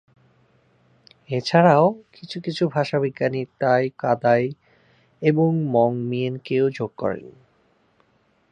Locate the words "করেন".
6.97-7.25